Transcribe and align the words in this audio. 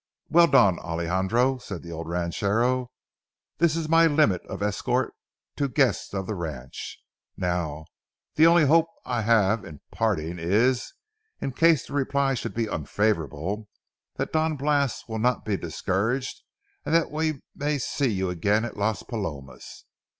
"Well, 0.29 0.47
Don 0.47 0.79
Alejandro," 0.79 1.59
said 1.59 1.83
the 1.83 1.91
old 1.91 2.09
ranchero, 2.09 2.89
"this 3.59 3.75
is 3.75 3.87
my 3.87 4.07
limit 4.07 4.41
of 4.47 4.63
escort 4.63 5.13
to 5.57 5.67
guests 5.69 6.15
of 6.15 6.25
the 6.25 6.33
ranch. 6.33 6.97
Now, 7.37 7.85
the 8.33 8.47
only 8.47 8.65
hope 8.65 8.87
I 9.05 9.21
have 9.21 9.63
in 9.63 9.79
parting 9.91 10.39
is, 10.39 10.91
in 11.39 11.51
case 11.51 11.85
the 11.85 11.93
reply 11.93 12.33
should 12.33 12.57
he 12.57 12.67
unfavorable, 12.67 13.69
that 14.15 14.33
Don 14.33 14.57
Blas 14.57 15.03
will 15.07 15.19
not 15.19 15.45
be 15.45 15.55
discouraged 15.55 16.41
and 16.83 16.95
that 16.95 17.11
we 17.11 17.43
may 17.53 17.77
see 17.77 18.09
you 18.09 18.31
again 18.31 18.65
at 18.65 18.77
Las 18.77 19.03
Palomas. 19.03 19.85